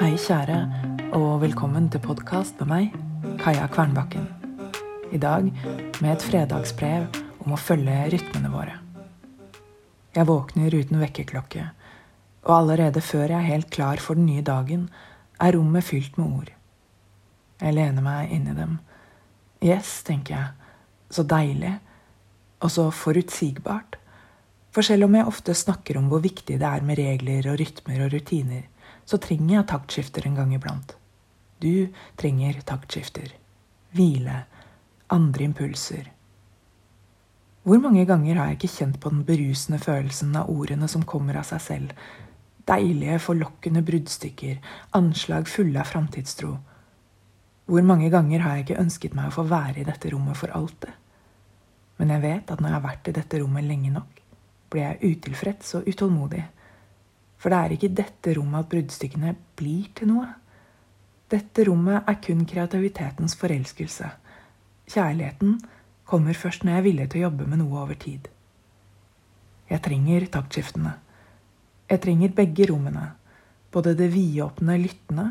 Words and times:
kjære, 0.00 1.12
og 1.12 1.42
velkommen 1.42 1.90
til 1.92 2.00
podkast 2.00 2.56
med 2.62 2.68
meg, 2.70 2.94
Kaja 3.42 3.66
Kvernbakken. 3.68 4.22
I 5.12 5.18
dag 5.20 5.50
med 6.00 6.08
et 6.08 6.24
fredagsbrev 6.24 7.18
om 7.44 7.52
å 7.52 7.58
følge 7.60 8.06
rytmene 8.08 8.48
våre. 8.48 8.78
Jeg 10.16 10.24
våkner 10.24 10.72
uten 10.72 11.02
vekkerklokke, 11.02 11.66
og 12.48 12.54
allerede 12.56 13.04
før 13.04 13.26
jeg 13.26 13.36
er 13.42 13.50
helt 13.50 13.68
klar 13.68 14.00
for 14.00 14.16
den 14.16 14.24
nye 14.30 14.40
dagen, 14.40 14.88
er 15.36 15.52
rommet 15.52 15.84
fylt 15.84 16.16
med 16.16 16.32
ord. 16.32 16.50
Jeg 17.60 17.76
lener 17.76 18.00
meg 18.00 18.32
inn 18.32 18.48
i 18.48 18.56
dem. 18.56 18.80
Yes, 19.60 20.00
tenker 20.08 20.38
jeg. 20.38 20.74
Så 21.12 21.28
deilig. 21.28 21.76
Og 22.64 22.72
så 22.72 22.88
forutsigbart. 22.88 24.00
For 24.72 24.80
selv 24.80 25.10
om 25.10 25.20
jeg 25.20 25.28
ofte 25.28 25.52
snakker 25.52 26.00
om 26.00 26.08
hvor 26.08 26.24
viktig 26.24 26.56
det 26.56 26.72
er 26.72 26.88
med 26.88 26.96
regler 26.96 27.52
og 27.52 27.60
rytmer 27.60 28.06
og 28.06 28.14
rutiner, 28.16 28.69
så 29.10 29.18
trenger 29.18 29.56
jeg 29.56 29.68
taktskifter 29.72 30.26
en 30.28 30.38
gang 30.38 30.54
iblant. 30.54 30.94
Du 31.60 31.90
trenger 32.20 32.60
taktskifter. 32.66 33.32
Hvile. 33.96 34.44
Andre 35.10 35.48
impulser. 35.48 36.12
Hvor 37.66 37.80
mange 37.82 38.06
ganger 38.08 38.38
har 38.38 38.48
jeg 38.48 38.60
ikke 38.60 38.76
kjent 38.76 39.00
på 39.02 39.10
den 39.12 39.24
berusende 39.26 39.80
følelsen 39.82 40.36
av 40.38 40.48
ordene 40.48 40.86
som 40.88 41.02
kommer 41.02 41.36
av 41.36 41.48
seg 41.48 41.60
selv? 41.64 42.04
Deilige, 42.70 43.18
forlokkende 43.20 43.82
bruddstykker, 43.84 44.60
anslag 44.96 45.50
fulle 45.50 45.82
av 45.82 45.90
framtidstro. 45.90 46.54
Hvor 47.66 47.84
mange 47.86 48.08
ganger 48.14 48.46
har 48.46 48.56
jeg 48.56 48.68
ikke 48.68 48.80
ønsket 48.84 49.18
meg 49.18 49.28
å 49.28 49.34
få 49.40 49.44
være 49.50 49.82
i 49.82 49.88
dette 49.88 50.14
rommet 50.14 50.38
for 50.38 50.54
alltid? 50.54 50.94
Men 51.98 52.14
jeg 52.14 52.24
vet 52.24 52.54
at 52.54 52.62
når 52.62 52.70
jeg 52.70 52.78
har 52.78 52.86
vært 52.86 53.10
i 53.10 53.16
dette 53.18 53.42
rommet 53.42 53.66
lenge 53.66 53.92
nok, 53.92 54.22
blir 54.70 54.86
jeg 54.86 55.18
utilfreds 55.18 55.74
og 55.76 55.90
utålmodig. 55.90 56.46
For 57.40 57.48
det 57.48 57.58
er 57.58 57.74
ikke 57.74 57.88
i 57.88 57.96
dette 58.02 58.34
rommet 58.36 58.66
at 58.66 58.68
bruddstykkene 58.68 59.32
blir 59.56 59.88
til 59.96 60.10
noe. 60.12 60.26
Dette 61.32 61.64
rommet 61.64 62.08
er 62.10 62.18
kun 62.20 62.42
kreativitetens 62.48 63.36
forelskelse. 63.40 64.10
Kjærligheten 64.90 65.54
kommer 66.10 66.36
først 66.36 66.66
når 66.66 66.74
jeg 66.74 66.82
er 66.82 66.86
villig 66.88 67.06
til 67.08 67.20
å 67.20 67.24
jobbe 67.28 67.46
med 67.48 67.62
noe 67.62 67.80
over 67.84 67.96
tid. 67.96 68.28
Jeg 69.70 69.80
trenger 69.86 70.26
taktskiftene. 70.34 70.92
Jeg 71.88 72.02
trenger 72.04 72.34
begge 72.36 72.66
rommene. 72.68 73.06
Både 73.70 73.94
det 73.96 74.10
vidåpne, 74.12 74.76
lyttende 74.82 75.28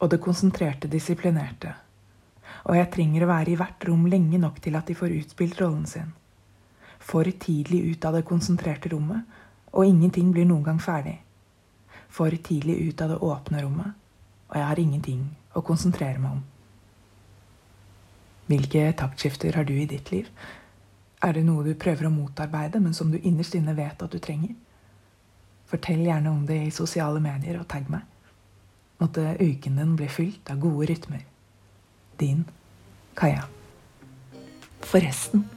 og 0.00 0.10
det 0.10 0.18
konsentrerte, 0.24 0.88
disiplinerte. 0.90 1.74
Og 2.64 2.78
jeg 2.78 2.90
trenger 2.90 3.26
å 3.26 3.30
være 3.30 3.52
i 3.52 3.58
hvert 3.60 3.86
rom 3.86 4.08
lenge 4.10 4.40
nok 4.40 4.58
til 4.64 4.74
at 4.80 4.88
de 4.88 4.96
får 4.96 5.14
utspilt 5.20 5.60
rollen 5.60 5.84
sin. 5.86 6.10
For 6.98 7.28
tidlig 7.28 7.82
ut 7.92 8.08
av 8.08 8.16
det 8.16 8.24
konsentrerte 8.26 8.90
rommet, 8.90 9.22
og 9.76 9.86
ingenting 9.86 10.32
blir 10.32 10.48
noen 10.48 10.64
gang 10.64 10.80
ferdig 10.80 11.18
for 12.14 12.30
tidlig 12.30 12.76
ut 12.88 13.00
av 13.02 13.08
det 13.10 13.22
åpne 13.26 13.62
rommet, 13.64 13.94
og 14.48 14.58
jeg 14.58 14.68
har 14.68 14.80
ingenting 14.80 15.22
å 15.54 15.62
konsentrere 15.66 16.20
meg 16.22 16.36
om. 16.36 16.42
Hvilke 18.46 18.92
taktskifter 18.98 19.56
har 19.56 19.66
du 19.66 19.72
i 19.74 19.88
ditt 19.88 20.12
liv? 20.12 20.28
Er 21.24 21.32
det 21.32 21.46
noe 21.46 21.64
du 21.64 21.72
prøver 21.80 22.06
å 22.06 22.12
motarbeide, 22.12 22.78
men 22.80 22.94
som 22.94 23.10
du 23.10 23.18
innerst 23.18 23.56
inne 23.56 23.74
vet 23.74 24.02
at 24.04 24.12
du 24.12 24.20
trenger? 24.22 24.54
Fortell 25.70 26.04
gjerne 26.04 26.30
om 26.30 26.44
det 26.46 26.60
i 26.66 26.74
sosiale 26.74 27.22
medier, 27.24 27.58
og 27.58 27.66
tagg 27.72 27.88
meg. 27.90 28.04
Måtte 29.00 29.34
uken 29.40 29.80
din 29.80 29.96
bli 29.98 30.08
fylt 30.12 30.52
av 30.52 30.60
gode 30.62 30.92
rytmer. 30.92 31.24
Din 32.20 32.44
Kaja. 33.18 33.48
Forresten, 34.84 35.48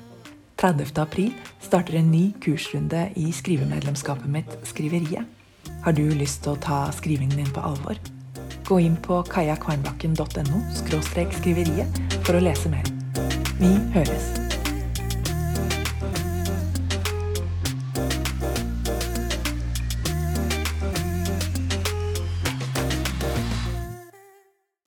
30. 0.57 0.95
april 1.01 1.33
starter 1.61 1.99
en 1.99 2.11
ny 2.11 2.31
kursrunde 2.41 3.11
i 3.19 3.29
skrivemedlemskapet 3.35 4.31
mitt 4.31 4.55
Skriveriet. 4.65 5.36
Har 5.87 5.93
du 5.95 6.03
lyst 6.19 6.41
til 6.43 6.51
å 6.51 6.59
ta 6.59 6.77
skrivingen 6.91 7.37
din 7.39 7.51
på 7.55 7.61
alvor? 7.63 7.95
Gå 8.67 8.79
inn 8.83 8.97
på 8.99 9.21
kajakvarnbakken.no 9.31 10.59
skriveriet 10.83 12.01
for 12.27 12.35
å 12.35 12.43
lese 12.43 12.67
mer. 12.73 12.91
Vi 13.61 13.71
høres. 13.95 14.46